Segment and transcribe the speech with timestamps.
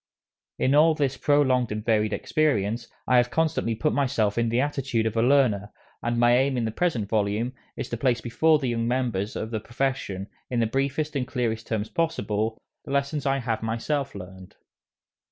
[0.57, 5.05] In all this prolonged and varied experience, I have constantly put myself in the attitude
[5.05, 8.69] of a learner, and my aim in the present volume is to place before the
[8.69, 13.37] younger members of the profession, in the briefest and clearest terms possible, the lessons I
[13.37, 14.55] have myself learned.